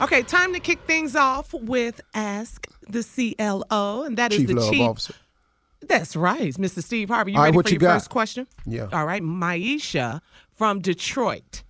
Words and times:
Okay, 0.00 0.22
time 0.22 0.54
to 0.54 0.60
kick 0.60 0.78
things 0.86 1.14
off 1.14 1.52
with 1.52 2.00
Ask 2.14 2.66
the 2.88 3.02
CLO, 3.04 4.04
and 4.04 4.16
that 4.16 4.32
is 4.32 4.38
Chief 4.38 4.48
the 4.48 4.54
Love 4.54 4.72
chief. 4.72 4.80
Officer. 4.80 5.14
That's 5.86 6.16
right, 6.16 6.54
Mr. 6.54 6.82
Steve 6.82 7.08
Harvey. 7.10 7.32
You 7.32 7.36
All 7.36 7.42
right, 7.42 7.48
ready 7.48 7.56
what 7.56 7.66
for 7.66 7.70
you 7.70 7.74
your 7.74 7.80
got? 7.80 7.94
first 7.94 8.10
question? 8.10 8.46
Yeah. 8.66 8.88
All 8.92 9.04
right, 9.04 9.22
Maisha 9.22 10.20
from 10.52 10.80
Detroit. 10.80 11.62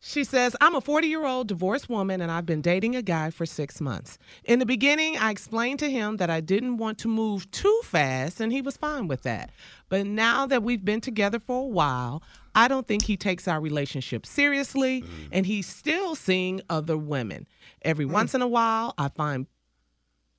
She 0.00 0.24
says, 0.24 0.54
I'm 0.60 0.74
a 0.74 0.80
40 0.80 1.08
year 1.08 1.24
old 1.24 1.48
divorced 1.48 1.88
woman 1.88 2.20
and 2.20 2.30
I've 2.30 2.46
been 2.46 2.60
dating 2.60 2.94
a 2.96 3.02
guy 3.02 3.30
for 3.30 3.46
six 3.46 3.80
months. 3.80 4.18
In 4.44 4.58
the 4.58 4.66
beginning, 4.66 5.16
I 5.16 5.30
explained 5.30 5.78
to 5.80 5.90
him 5.90 6.18
that 6.18 6.30
I 6.30 6.40
didn't 6.40 6.76
want 6.76 6.98
to 6.98 7.08
move 7.08 7.50
too 7.50 7.80
fast 7.82 8.40
and 8.40 8.52
he 8.52 8.62
was 8.62 8.76
fine 8.76 9.08
with 9.08 9.22
that. 9.22 9.50
But 9.88 10.06
now 10.06 10.46
that 10.46 10.62
we've 10.62 10.84
been 10.84 11.00
together 11.00 11.38
for 11.38 11.62
a 11.62 11.66
while, 11.66 12.22
I 12.54 12.68
don't 12.68 12.86
think 12.86 13.04
he 13.04 13.16
takes 13.16 13.48
our 13.48 13.60
relationship 13.60 14.26
seriously 14.26 15.02
mm-hmm. 15.02 15.28
and 15.32 15.46
he's 15.46 15.66
still 15.66 16.14
seeing 16.14 16.62
other 16.70 16.96
women. 16.96 17.46
Every 17.82 18.06
mm. 18.06 18.12
once 18.12 18.34
in 18.34 18.42
a 18.42 18.48
while, 18.48 18.94
I 18.98 19.08
find 19.08 19.46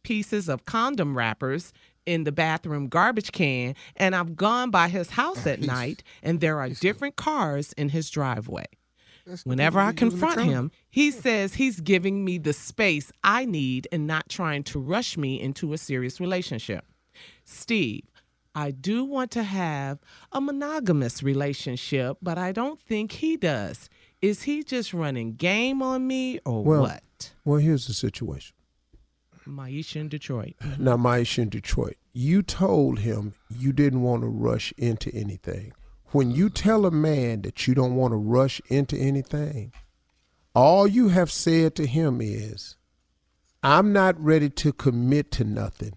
pieces 0.04 0.48
of 0.48 0.66
condom 0.66 1.18
wrappers 1.18 1.74
in 2.06 2.24
the 2.24 2.32
bathroom 2.32 2.88
garbage 2.88 3.34
can 3.34 3.76
and 3.98 4.16
I've 4.16 4.38
gone 4.38 4.72
by 4.72 4.88
his 4.88 5.10
house 5.10 5.46
at 5.46 5.60
night 5.62 6.04
and 6.24 6.40
there 6.40 6.60
are 6.60 6.70
different 6.70 7.18
cars 7.18 7.74
in 7.74 7.90
his 7.90 8.10
driveway. 8.10 8.66
Whenever 9.44 9.80
I 9.80 9.92
confront 9.94 10.42
him, 10.42 10.72
he 10.90 11.12
says 11.12 11.56
he's 11.56 11.80
giving 11.82 12.24
me 12.24 12.38
the 12.38 12.54
space 12.54 13.12
I 13.24 13.46
need 13.46 13.88
and 13.92 14.08
not 14.08 14.30
trying 14.30 14.64
to 14.64 14.80
rush 14.80 15.18
me 15.18 15.40
into 15.42 15.74
a 15.74 15.78
serious 15.78 16.20
relationship. 16.20 16.86
Steve, 17.44 18.04
I 18.56 18.72
do 18.72 19.06
want 19.06 19.32
to 19.32 19.44
have 19.44 20.00
a 20.32 20.42
monogamous 20.42 21.22
relationship, 21.22 22.18
but 22.22 22.38
I 22.38 22.52
don't 22.52 22.80
think 22.80 23.12
he 23.12 23.38
does. 23.38 23.90
Is 24.22 24.44
he 24.44 24.64
just 24.64 24.94
running 24.94 25.36
game 25.36 25.82
on 25.82 26.08
me 26.08 26.40
or 26.46 26.64
Well, 26.64 26.82
what? 26.82 27.34
Well, 27.46 27.60
here's 27.60 27.88
the 27.88 27.94
situation. 27.94 28.56
Maisha 29.48 29.98
in 29.98 30.10
Detroit. 30.10 30.56
Now, 30.78 30.98
Maisha 30.98 31.40
in 31.40 31.50
Detroit, 31.50 31.98
you 32.14 32.42
told 32.42 33.00
him 33.00 33.34
you 33.50 33.72
didn't 33.72 34.02
want 34.02 34.24
to 34.24 34.28
rush 34.28 34.74
into 34.78 35.14
anything. 35.14 35.74
When 36.12 36.32
you 36.32 36.50
tell 36.50 36.86
a 36.86 36.92
man 36.92 37.42
that 37.42 37.68
you 37.68 37.76
don't 37.76 37.96
want 37.96 38.14
to 38.14 38.18
rush 38.18 38.62
into 38.70 38.98
anything, 38.98 39.74
all 40.56 40.88
you 40.88 41.10
have 41.10 41.32
said 41.32 41.76
to 41.76 41.86
him 41.86 42.22
is, 42.22 42.78
I'm 43.62 43.92
not 43.92 44.20
ready 44.20 44.50
to 44.52 44.72
commit 44.72 45.32
to 45.34 45.44
nothing. 45.44 45.94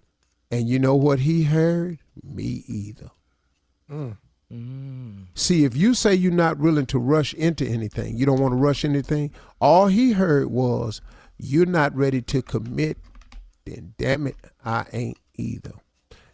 And 0.50 0.68
you 0.68 0.78
know 0.78 0.96
what 0.96 1.20
he 1.20 1.44
heard? 1.44 2.00
Me 2.22 2.64
either. 2.66 3.10
Mm. 3.90 4.16
Mm. 4.52 5.26
See, 5.34 5.64
if 5.64 5.76
you 5.76 5.94
say 5.94 6.14
you're 6.14 6.32
not 6.32 6.58
willing 6.58 6.86
to 6.86 6.98
rush 6.98 7.34
into 7.34 7.64
anything, 7.64 8.16
you 8.16 8.26
don't 8.26 8.40
want 8.40 8.52
to 8.52 8.56
rush 8.56 8.84
anything, 8.84 9.32
all 9.60 9.86
he 9.86 10.12
heard 10.12 10.50
was, 10.50 11.00
you're 11.38 11.66
not 11.66 11.94
ready 11.94 12.20
to 12.22 12.42
commit, 12.42 12.98
then 13.64 13.94
damn 13.96 14.26
it, 14.26 14.36
I 14.64 14.86
ain't 14.92 15.18
either. 15.36 15.74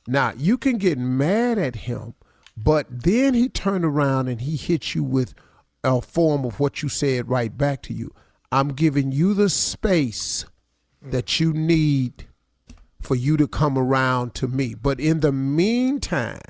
Now, 0.09 0.33
you 0.37 0.57
can 0.57 0.79
get 0.79 0.99
mad 0.99 1.59
at 1.59 1.77
him, 1.77 2.15
but 2.57 2.87
then 2.91 3.35
he 3.35 3.49
turned 3.49 3.85
around 3.85 4.29
and 4.29 4.41
he 4.41 4.57
hit 4.57 4.95
you 4.95 5.05
with 5.05 5.35
a 5.85 6.01
form 6.01 6.45
of 6.45 6.59
what 6.59 6.83
you 6.83 6.89
said 6.89 7.29
right 7.29 7.57
back 7.57 7.83
to 7.83 7.93
you. 7.93 8.13
I'm 8.51 8.69
giving 8.69 9.13
you 9.13 9.35
the 9.35 9.51
space 9.51 10.45
that 11.03 11.39
you 11.39 11.53
need 11.53 12.27
for 13.01 13.15
you 13.15 13.37
to 13.37 13.47
come 13.47 13.79
around 13.79 14.35
to 14.35 14.49
me. 14.49 14.75
But 14.75 14.99
in 14.99 15.21
the 15.21 15.33
meantime, 15.33 16.41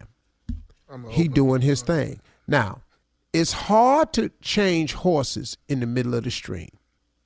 he 1.10 1.28
doing 1.28 1.60
his 1.62 1.82
thing. 1.82 2.20
Now, 2.46 2.82
it's 3.32 3.52
hard 3.52 4.12
to 4.14 4.30
change 4.40 4.94
horses 4.94 5.58
in 5.68 5.80
the 5.80 5.86
middle 5.86 6.14
of 6.14 6.24
the 6.24 6.30
stream. 6.30 6.70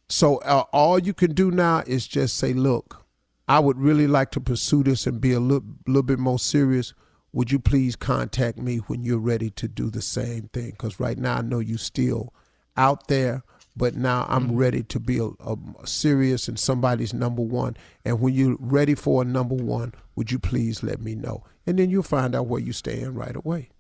So 0.09 0.39
uh, 0.39 0.65
all 0.73 0.99
you 0.99 1.15
can 1.15 1.35
do 1.35 1.53
now 1.53 1.85
is 1.87 2.09
just 2.09 2.37
say, 2.37 2.53
look, 2.53 3.05
I 3.47 3.61
would 3.61 3.79
really 3.79 4.09
like 4.09 4.33
to 4.33 4.41
pursue 4.41 4.83
this 4.83 5.07
and 5.07 5.21
be 5.21 5.33
a 5.33 5.41
little, 5.41 5.69
little 5.87 6.03
bit 6.03 6.19
more 6.19 6.39
serious. 6.39 6.95
Would 7.33 7.53
you 7.53 7.59
please 7.59 7.95
contact 7.97 8.59
me 8.59 8.79
when 8.79 9.03
you're 9.03 9.19
ready 9.19 9.51
to 9.51 9.69
do 9.69 9.91
the 9.91 10.03
same 10.03 10.49
thing? 10.53 10.71
Because 10.71 10.99
right 10.99 11.17
now 11.19 11.37
I 11.39 11.43
know 11.43 11.61
you're 11.61 11.79
still 11.79 12.35
out 12.77 13.09
there, 13.09 13.43
but 13.77 13.95
now 13.95 14.27
I'm 14.29 14.49
mm-hmm. 14.49 14.57
ready 14.57 14.83
to 14.85 14.99
be 14.99 15.19
a, 15.19 15.27
a 15.27 15.57
serious 15.87 16.49
and 16.49 16.59
somebody's 16.59 17.15
number 17.15 17.43
one. 17.43 17.77
And 18.05 18.21
when 18.21 18.35
you're 18.35 18.57
ready 18.59 18.95
for 18.95 19.23
a 19.23 19.25
number 19.25 19.55
one, 19.55 19.95
would 20.17 20.33
you 20.33 20.39
please 20.39 20.83
let 20.83 21.01
me 21.01 21.15
know? 21.15 21.45
And 21.67 21.79
then 21.79 21.89
you'll 21.91 22.03
find 22.03 22.35
out 22.35 22.47
where 22.47 22.61
you 22.61 22.73
stand 22.73 23.17
right 23.17 23.37
away. 23.37 23.71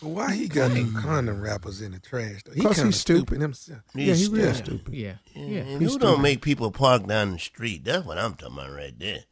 Why 0.00 0.34
he 0.34 0.48
got 0.48 0.70
them 0.70 0.92
mm. 0.92 1.02
condom 1.02 1.40
wrappers 1.42 1.82
in 1.82 1.92
the 1.92 1.98
trash? 1.98 2.42
Though? 2.44 2.52
He 2.52 2.62
'Cause 2.62 2.76
kind 2.76 2.86
he's 2.88 3.00
stupid. 3.00 3.26
stupid 3.28 3.40
himself. 3.42 3.80
Yeah, 3.94 4.14
he 4.14 4.28
real 4.28 4.54
stupid. 4.54 4.94
Yeah. 4.94 5.14
Yeah, 5.34 5.46
Yeah. 5.46 5.60
and 5.60 5.82
He's 5.82 5.92
who 5.92 5.98
don't 5.98 6.12
stupid. 6.12 6.22
make 6.22 6.42
people 6.42 6.70
park 6.70 7.06
down 7.06 7.32
the 7.32 7.38
street? 7.38 7.84
That's 7.84 8.06
what 8.06 8.16
I'm 8.18 8.34
talking 8.34 8.56
about 8.58 8.72
right 8.72 8.98
there. 8.98 9.24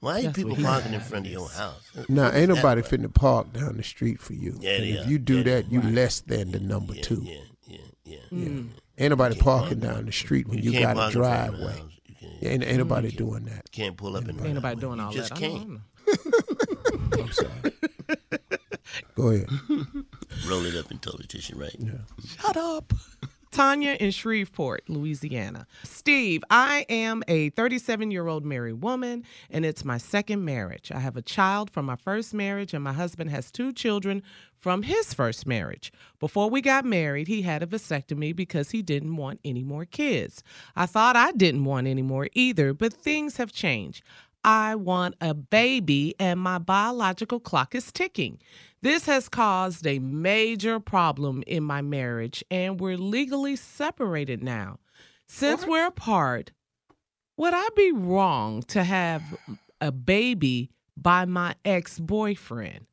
Why 0.00 0.20
are 0.20 0.22
That's 0.22 0.36
people 0.36 0.50
what 0.50 0.58
he 0.58 0.64
parking 0.64 0.94
in 0.94 1.00
front 1.00 1.26
of 1.26 1.32
your 1.32 1.48
house? 1.48 1.90
Now, 2.08 2.30
ain't 2.32 2.48
nobody 2.54 2.82
that 2.82 2.90
finna 2.90 3.12
park 3.12 3.52
down 3.52 3.76
the 3.76 3.82
street 3.82 4.20
for 4.20 4.32
you. 4.32 4.56
Yeah, 4.60 4.70
and 4.76 4.84
if 4.84 5.06
are. 5.06 5.10
you 5.10 5.18
do 5.18 5.38
Yeah, 5.38 5.42
that, 5.44 5.72
you 5.72 5.82
less 5.82 6.20
than 6.20 6.52
the 6.52 6.60
number 6.60 6.94
Yeah, 6.94 7.02
two. 7.02 7.22
Yeah, 7.24 7.40
yeah, 7.66 7.78
yeah. 8.04 8.16
Mm. 8.32 8.68
Ain't 8.96 9.10
nobody 9.10 9.36
parking 9.40 9.80
down 9.80 10.06
the 10.06 10.12
street 10.12 10.46
when 10.48 10.62
you, 10.62 10.70
can't 10.72 10.84
got 10.84 10.90
a 10.92 10.94
park 10.94 11.14
in 11.14 11.20
front 11.22 11.34
of 11.48 11.50
the 11.52 11.56
driveway. 11.66 11.78
house. 11.80 11.92
You 12.06 12.14
can't, 12.20 12.42
Yeah, 12.42 12.48
ain't, 12.50 12.64
ain't 12.64 12.78
nobody 12.78 13.10
doing 13.10 13.44
that. 13.46 13.70
can't 13.72 13.96
pull 13.96 14.16
up 14.16 14.28
in 14.28 14.36
the 14.36 14.44
Ain't 14.44 14.54
nobody 14.54 14.80
driveway. 14.80 14.80
doing 14.80 14.98
You 14.98 15.04
all 15.04 15.12
just 15.12 15.28
that. 15.30 15.36
I 15.36 15.40
can't. 15.40 15.80
I'm 17.20 17.32
sorry. 17.32 17.50
Go 19.16 19.28
ahead. 19.30 19.48
roll 20.48 20.64
it 20.64 20.76
up 20.76 20.90
and 20.92 21.02
tell 21.02 21.16
the 21.18 21.24
tissue 21.26 21.56
right. 21.58 21.74
Shut 22.40 22.56
up. 22.56 22.92
Tanya 23.50 23.96
in 23.98 24.10
Shreveport, 24.10 24.88
Louisiana. 24.88 25.66
Steve, 25.84 26.42
I 26.50 26.86
am 26.88 27.22
a 27.28 27.50
37 27.50 28.10
year 28.10 28.26
old 28.26 28.44
married 28.44 28.82
woman, 28.82 29.24
and 29.50 29.64
it's 29.64 29.84
my 29.84 29.98
second 29.98 30.44
marriage. 30.44 30.92
I 30.92 31.00
have 31.00 31.16
a 31.16 31.22
child 31.22 31.70
from 31.70 31.86
my 31.86 31.96
first 31.96 32.34
marriage, 32.34 32.74
and 32.74 32.84
my 32.84 32.92
husband 32.92 33.30
has 33.30 33.50
two 33.50 33.72
children 33.72 34.22
from 34.58 34.82
his 34.82 35.14
first 35.14 35.46
marriage. 35.46 35.92
Before 36.18 36.50
we 36.50 36.60
got 36.60 36.84
married, 36.84 37.28
he 37.28 37.42
had 37.42 37.62
a 37.62 37.66
vasectomy 37.66 38.34
because 38.34 38.70
he 38.70 38.82
didn't 38.82 39.16
want 39.16 39.40
any 39.44 39.62
more 39.62 39.84
kids. 39.84 40.42
I 40.74 40.86
thought 40.86 41.16
I 41.16 41.32
didn't 41.32 41.64
want 41.64 41.86
any 41.86 42.02
more 42.02 42.28
either, 42.34 42.74
but 42.74 42.92
things 42.92 43.36
have 43.36 43.52
changed. 43.52 44.02
I 44.44 44.76
want 44.76 45.16
a 45.20 45.34
baby, 45.34 46.14
and 46.18 46.40
my 46.40 46.58
biological 46.58 47.40
clock 47.40 47.74
is 47.74 47.92
ticking. 47.92 48.38
This 48.80 49.06
has 49.06 49.28
caused 49.28 49.86
a 49.86 49.98
major 49.98 50.78
problem 50.80 51.42
in 51.46 51.64
my 51.64 51.82
marriage, 51.82 52.44
and 52.50 52.80
we're 52.80 52.96
legally 52.96 53.56
separated 53.56 54.42
now. 54.42 54.78
Since 55.28 55.66
we're 55.66 55.86
apart, 55.86 56.52
would 57.36 57.52
I 57.54 57.68
be 57.76 57.92
wrong 57.92 58.62
to 58.68 58.82
have 58.82 59.22
a 59.80 59.92
baby 59.92 60.70
by 60.96 61.24
my 61.24 61.54
ex 61.64 61.98
boyfriend? 61.98 62.86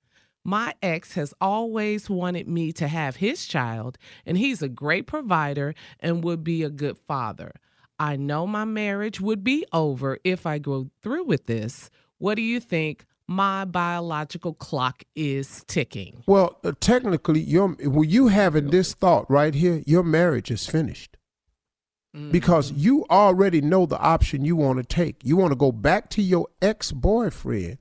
My 0.43 0.75
ex 0.83 1.13
has 1.13 1.33
always 1.41 2.09
wanted 2.09 2.47
me 2.47 2.71
to 2.73 2.87
have 2.87 3.15
his 3.15 3.45
child, 3.45 3.97
and 4.25 4.37
he's 4.37 4.61
a 4.61 4.69
great 4.69 5.07
provider 5.07 5.73
and 5.99 6.23
would 6.23 6.43
be 6.43 6.61
a 6.61 6.69
good 6.69 6.97
father. 6.97 7.53
I 7.99 8.15
know 8.15 8.45
my 8.45 8.65
marriage 8.65 9.21
would 9.21 9.43
be 9.43 9.65
over 9.71 10.19
if 10.23 10.45
I 10.45 10.59
go 10.59 10.89
through 11.01 11.25
with 11.25 11.45
this. 11.45 11.89
What 12.17 12.35
do 12.35 12.41
you 12.41 12.59
think? 12.59 13.05
My 13.27 13.65
biological 13.65 14.53
clock 14.53 15.03
is 15.15 15.63
ticking. 15.67 16.23
Well, 16.27 16.59
uh, 16.63 16.73
technically, 16.79 17.39
your 17.39 17.69
when 17.69 18.07
you 18.07 18.27
having 18.27 18.69
this 18.69 18.93
thought 18.93 19.29
right 19.31 19.53
here, 19.53 19.81
your 19.87 20.03
marriage 20.03 20.51
is 20.51 20.67
finished 20.67 21.17
because 22.31 22.71
you 22.71 23.05
already 23.09 23.59
know 23.59 23.85
the 23.85 23.99
option 23.99 24.45
you 24.45 24.55
want 24.55 24.77
to 24.77 24.83
take. 24.83 25.17
You 25.23 25.35
want 25.35 25.51
to 25.51 25.57
go 25.57 25.71
back 25.71 26.09
to 26.11 26.21
your 26.21 26.47
ex 26.61 26.91
boyfriend 26.91 27.77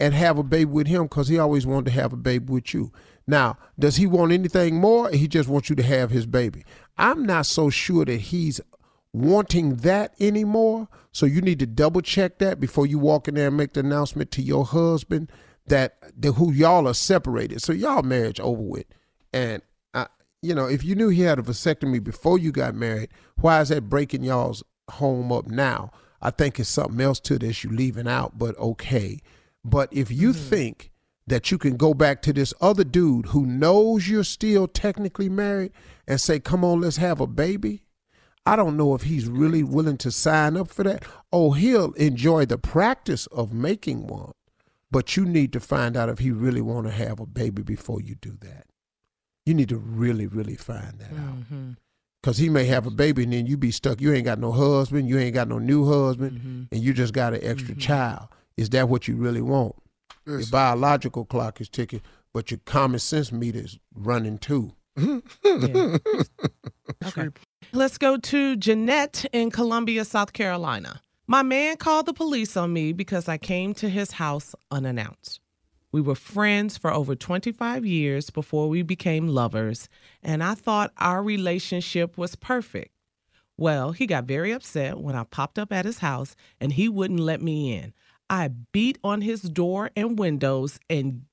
and 0.00 0.14
have 0.14 0.38
a 0.38 0.42
baby 0.42 0.64
with 0.64 0.86
him 0.86 1.04
because 1.04 1.28
he 1.28 1.38
always 1.38 1.66
wanted 1.66 1.86
to 1.86 2.00
have 2.00 2.12
a 2.12 2.16
baby 2.16 2.52
with 2.52 2.72
you. 2.72 2.92
Now, 3.26 3.58
does 3.78 3.96
he 3.96 4.06
want 4.06 4.32
anything 4.32 4.76
more? 4.76 5.10
He 5.10 5.28
just 5.28 5.48
wants 5.48 5.70
you 5.70 5.76
to 5.76 5.82
have 5.82 6.10
his 6.10 6.26
baby. 6.26 6.64
I'm 6.96 7.24
not 7.24 7.46
so 7.46 7.68
sure 7.70 8.04
that 8.04 8.20
he's 8.20 8.60
wanting 9.14 9.76
that 9.76 10.12
anymore. 10.20 10.88
So 11.12 11.24
you 11.24 11.40
need 11.40 11.60
to 11.60 11.66
double 11.66 12.02
check 12.02 12.38
that 12.38 12.60
before 12.60 12.86
you 12.86 12.98
walk 12.98 13.28
in 13.28 13.36
there 13.36 13.46
and 13.48 13.56
make 13.56 13.72
the 13.72 13.80
announcement 13.80 14.30
to 14.32 14.42
your 14.42 14.66
husband 14.66 15.30
that 15.66 15.96
the, 16.20 16.32
who 16.32 16.52
y'all 16.52 16.88
are 16.88 16.94
separated. 16.94 17.62
So 17.62 17.72
y'all 17.72 18.02
marriage 18.02 18.40
over 18.40 18.60
with. 18.60 18.86
And 19.32 19.62
I, 19.94 20.08
you 20.42 20.54
know, 20.54 20.66
if 20.66 20.84
you 20.84 20.96
knew 20.96 21.08
he 21.08 21.22
had 21.22 21.38
a 21.38 21.42
vasectomy 21.42 22.02
before 22.02 22.38
you 22.38 22.50
got 22.50 22.74
married, 22.74 23.10
why 23.36 23.60
is 23.60 23.68
that 23.68 23.88
breaking 23.88 24.24
y'all's 24.24 24.64
home 24.90 25.30
up 25.30 25.46
now? 25.46 25.92
I 26.20 26.30
think 26.30 26.58
it's 26.58 26.68
something 26.68 27.00
else 27.00 27.20
to 27.20 27.38
this 27.38 27.62
you 27.62 27.70
leaving 27.70 28.08
out, 28.08 28.36
but 28.36 28.58
okay. 28.58 29.20
But 29.64 29.92
if 29.92 30.10
you 30.10 30.30
mm-hmm. 30.30 30.48
think 30.48 30.90
that 31.26 31.50
you 31.50 31.58
can 31.58 31.76
go 31.76 31.94
back 31.94 32.20
to 32.22 32.32
this 32.32 32.52
other 32.60 32.84
dude 32.84 33.26
who 33.26 33.46
knows 33.46 34.08
you're 34.08 34.24
still 34.24 34.66
technically 34.66 35.28
married 35.28 35.72
and 36.08 36.20
say, 36.20 36.40
"Come 36.40 36.64
on, 36.64 36.80
let's 36.80 36.96
have 36.96 37.20
a 37.20 37.26
baby," 37.26 37.83
I 38.46 38.56
don't 38.56 38.76
know 38.76 38.94
if 38.94 39.02
he's 39.02 39.26
really 39.26 39.62
willing 39.62 39.96
to 39.98 40.10
sign 40.10 40.56
up 40.56 40.68
for 40.68 40.82
that. 40.84 41.04
Oh, 41.32 41.52
he'll 41.52 41.92
enjoy 41.92 42.44
the 42.44 42.58
practice 42.58 43.26
of 43.28 43.52
making 43.52 44.06
one, 44.06 44.32
but 44.90 45.16
you 45.16 45.24
need 45.24 45.52
to 45.54 45.60
find 45.60 45.96
out 45.96 46.10
if 46.10 46.18
he 46.18 46.30
really 46.30 46.60
want 46.60 46.86
to 46.86 46.92
have 46.92 47.20
a 47.20 47.26
baby 47.26 47.62
before 47.62 48.00
you 48.00 48.16
do 48.16 48.36
that. 48.40 48.66
You 49.46 49.54
need 49.54 49.70
to 49.70 49.78
really, 49.78 50.26
really 50.26 50.56
find 50.56 50.98
that 50.98 51.12
out. 51.12 51.36
Mm-hmm. 51.36 51.70
Cause 52.22 52.38
he 52.38 52.48
may 52.48 52.64
have 52.64 52.86
a 52.86 52.90
baby 52.90 53.24
and 53.24 53.34
then 53.34 53.46
you 53.46 53.58
be 53.58 53.70
stuck. 53.70 54.00
You 54.00 54.14
ain't 54.14 54.24
got 54.24 54.38
no 54.38 54.50
husband, 54.50 55.08
you 55.08 55.18
ain't 55.18 55.34
got 55.34 55.48
no 55.48 55.58
new 55.58 55.84
husband, 55.86 56.38
mm-hmm. 56.38 56.62
and 56.72 56.82
you 56.82 56.94
just 56.94 57.12
got 57.12 57.34
an 57.34 57.40
extra 57.42 57.72
mm-hmm. 57.72 57.80
child. 57.80 58.28
Is 58.56 58.70
that 58.70 58.88
what 58.88 59.06
you 59.08 59.16
really 59.16 59.42
want? 59.42 59.74
Your 60.26 60.40
biological 60.50 61.26
clock 61.26 61.60
is 61.60 61.68
ticking, 61.68 62.00
but 62.32 62.50
your 62.50 62.60
common 62.64 62.98
sense 62.98 63.30
meter 63.30 63.58
is 63.58 63.78
running 63.94 64.38
too. 64.38 64.74
Yeah. 65.44 65.98
okay. 67.06 67.28
Let's 67.72 67.98
go 67.98 68.16
to 68.16 68.56
Jeanette 68.56 69.24
in 69.32 69.50
Columbia, 69.50 70.04
South 70.04 70.32
Carolina. 70.32 71.00
My 71.26 71.42
man 71.42 71.76
called 71.76 72.06
the 72.06 72.12
police 72.12 72.56
on 72.56 72.72
me 72.72 72.92
because 72.92 73.28
I 73.28 73.38
came 73.38 73.74
to 73.74 73.88
his 73.88 74.12
house 74.12 74.54
unannounced. 74.70 75.40
We 75.90 76.00
were 76.00 76.14
friends 76.14 76.76
for 76.76 76.92
over 76.92 77.14
25 77.14 77.86
years 77.86 78.30
before 78.30 78.68
we 78.68 78.82
became 78.82 79.28
lovers, 79.28 79.88
and 80.22 80.42
I 80.42 80.54
thought 80.54 80.92
our 80.98 81.22
relationship 81.22 82.18
was 82.18 82.36
perfect. 82.36 82.92
Well, 83.56 83.92
he 83.92 84.06
got 84.06 84.24
very 84.24 84.50
upset 84.50 84.98
when 84.98 85.14
I 85.14 85.24
popped 85.24 85.58
up 85.58 85.72
at 85.72 85.84
his 85.84 85.98
house 85.98 86.34
and 86.60 86.72
he 86.72 86.88
wouldn't 86.88 87.20
let 87.20 87.40
me 87.40 87.76
in. 87.76 87.94
I 88.28 88.48
beat 88.48 88.98
on 89.04 89.20
his 89.20 89.42
door 89.42 89.90
and 89.94 90.18
windows 90.18 90.80
and 90.90 91.26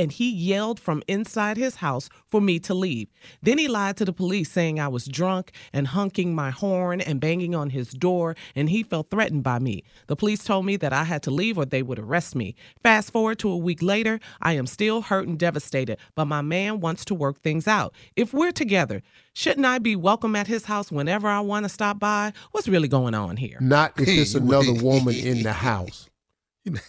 and 0.00 0.10
he 0.10 0.30
yelled 0.30 0.80
from 0.80 1.02
inside 1.06 1.58
his 1.58 1.76
house 1.76 2.08
for 2.26 2.40
me 2.40 2.58
to 2.58 2.72
leave. 2.72 3.08
Then 3.42 3.58
he 3.58 3.68
lied 3.68 3.98
to 3.98 4.06
the 4.06 4.14
police 4.14 4.50
saying 4.50 4.80
I 4.80 4.88
was 4.88 5.04
drunk 5.04 5.52
and 5.74 5.88
honking 5.88 6.34
my 6.34 6.50
horn 6.50 7.02
and 7.02 7.20
banging 7.20 7.54
on 7.54 7.68
his 7.68 7.90
door, 7.90 8.34
and 8.56 8.70
he 8.70 8.82
felt 8.82 9.10
threatened 9.10 9.42
by 9.42 9.58
me. 9.58 9.84
The 10.06 10.16
police 10.16 10.42
told 10.42 10.64
me 10.64 10.76
that 10.76 10.94
I 10.94 11.04
had 11.04 11.22
to 11.24 11.30
leave 11.30 11.58
or 11.58 11.66
they 11.66 11.82
would 11.82 11.98
arrest 11.98 12.34
me. 12.34 12.54
Fast 12.82 13.12
forward 13.12 13.38
to 13.40 13.50
a 13.50 13.56
week 13.58 13.82
later, 13.82 14.20
I 14.40 14.54
am 14.54 14.66
still 14.66 15.02
hurt 15.02 15.28
and 15.28 15.38
devastated, 15.38 15.98
but 16.14 16.24
my 16.24 16.40
man 16.40 16.80
wants 16.80 17.04
to 17.06 17.14
work 17.14 17.38
things 17.42 17.68
out. 17.68 17.94
If 18.16 18.32
we're 18.32 18.52
together, 18.52 19.02
shouldn't 19.34 19.66
I 19.66 19.78
be 19.80 19.96
welcome 19.96 20.34
at 20.34 20.46
his 20.46 20.64
house 20.64 20.90
whenever 20.90 21.28
I 21.28 21.40
want 21.40 21.64
to 21.66 21.68
stop 21.68 21.98
by? 21.98 22.32
What's 22.52 22.68
really 22.68 22.88
going 22.88 23.14
on 23.14 23.36
here? 23.36 23.58
Not 23.60 24.00
if 24.00 24.08
it's 24.08 24.34
another 24.34 24.72
woman 24.72 25.14
in 25.14 25.42
the 25.42 25.52
house. 25.52 26.08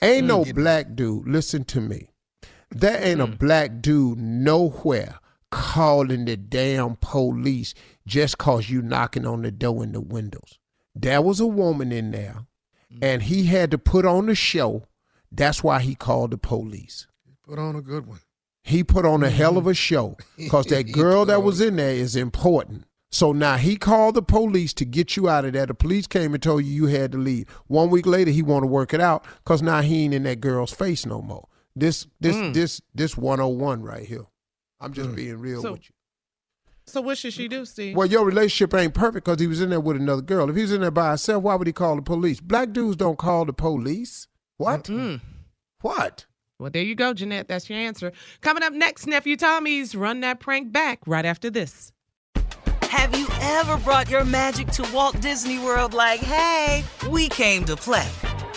Ain't 0.01 0.27
no 0.27 0.45
black 0.53 0.95
dude. 0.95 1.27
Listen 1.27 1.65
to 1.65 1.81
me. 1.81 2.10
There 2.71 3.03
ain't 3.03 3.21
a 3.21 3.27
mm. 3.27 3.37
black 3.37 3.81
dude 3.81 4.17
nowhere 4.17 5.19
calling 5.51 6.25
the 6.25 6.37
damn 6.37 6.95
police 6.95 7.73
just 8.07 8.37
cause 8.37 8.69
you 8.69 8.81
knocking 8.81 9.25
on 9.25 9.41
the 9.41 9.51
door 9.51 9.83
in 9.83 9.91
the 9.91 10.01
windows. 10.01 10.57
There 10.95 11.21
was 11.21 11.39
a 11.39 11.45
woman 11.45 11.91
in 11.91 12.11
there, 12.11 12.45
mm. 12.93 12.99
and 13.01 13.23
he 13.23 13.45
had 13.45 13.71
to 13.71 13.77
put 13.77 14.05
on 14.05 14.25
the 14.27 14.35
show. 14.35 14.85
That's 15.31 15.63
why 15.63 15.81
he 15.81 15.95
called 15.95 16.31
the 16.31 16.37
police. 16.37 17.07
He 17.25 17.33
put 17.45 17.59
on 17.59 17.75
a 17.75 17.81
good 17.81 18.07
one. 18.07 18.19
He 18.63 18.83
put 18.83 19.05
on 19.05 19.23
a 19.23 19.29
hell 19.29 19.57
of 19.57 19.67
a 19.67 19.73
show 19.89 20.17
because 20.37 20.65
that 20.67 20.91
girl 20.91 21.25
that 21.25 21.43
was 21.43 21.61
in 21.61 21.75
there 21.75 21.91
is 21.91 22.15
important. 22.15 22.85
So 23.13 23.33
now 23.33 23.57
he 23.57 23.75
called 23.75 24.15
the 24.15 24.21
police 24.21 24.73
to 24.75 24.85
get 24.85 25.17
you 25.17 25.27
out 25.27 25.43
of 25.43 25.51
there. 25.51 25.65
The 25.65 25.73
police 25.73 26.07
came 26.07 26.33
and 26.33 26.41
told 26.41 26.63
you 26.63 26.71
you 26.71 26.85
had 26.85 27.11
to 27.11 27.17
leave. 27.17 27.49
One 27.67 27.89
week 27.89 28.05
later, 28.05 28.31
he 28.31 28.41
want 28.41 28.63
to 28.63 28.67
work 28.67 28.93
it 28.93 29.01
out 29.01 29.25
because 29.43 29.61
now 29.61 29.81
he 29.81 30.05
ain't 30.05 30.13
in 30.13 30.23
that 30.23 30.39
girl's 30.39 30.71
face 30.71 31.05
no 31.05 31.21
more. 31.21 31.47
This 31.75 32.07
this 32.19 32.35
mm. 32.35 32.53
this 32.53 32.81
this 32.93 33.17
101 33.17 33.81
right 33.81 34.05
here. 34.05 34.25
I'm 34.79 34.93
just 34.93 35.11
mm. 35.11 35.15
being 35.15 35.37
real 35.37 35.61
So- 35.61 35.73
with 35.73 35.89
you. 35.89 35.95
So 36.87 36.99
what 36.99 37.17
should 37.17 37.31
she 37.31 37.47
do, 37.47 37.63
Steve? 37.63 37.95
Well, 37.95 38.07
your 38.07 38.25
relationship 38.25 38.73
ain't 38.73 38.93
perfect 38.93 39.25
because 39.25 39.39
he 39.39 39.47
was 39.47 39.61
in 39.61 39.69
there 39.69 39.79
with 39.79 39.95
another 39.95 40.21
girl. 40.21 40.49
If 40.49 40.55
he 40.55 40.63
was 40.63 40.73
in 40.73 40.81
there 40.81 40.91
by 40.91 41.09
himself, 41.09 41.43
why 41.43 41.55
would 41.55 41.67
he 41.67 41.71
call 41.71 41.95
the 41.95 42.01
police? 42.01 42.41
Black 42.41 42.73
dudes 42.73 42.97
don't 42.97 43.17
call 43.17 43.45
the 43.45 43.53
police. 43.53 44.27
What? 44.57 44.89
What? 45.81 46.25
Well, 46.59 46.69
there 46.69 46.83
you 46.83 46.95
go, 46.95 47.13
Jeanette. 47.13 47.47
That's 47.47 47.69
your 47.69 47.79
answer. 47.79 48.11
Coming 48.41 48.61
up 48.61 48.73
next, 48.73 49.07
Nephew 49.07 49.37
Tommy's 49.37 49.95
Run 49.95 50.21
That 50.21 50.39
Prank 50.39 50.71
Back 50.71 50.99
right 51.07 51.25
after 51.25 51.49
this. 51.49 51.91
Have 52.83 53.17
you 53.17 53.27
ever 53.41 53.77
brought 53.77 54.09
your 54.09 54.25
magic 54.25 54.67
to 54.73 54.87
Walt 54.93 55.19
Disney 55.21 55.57
World 55.59 55.93
like, 55.93 56.19
hey, 56.19 56.83
we 57.09 57.29
came 57.29 57.63
to 57.65 57.75
play? 57.75 58.07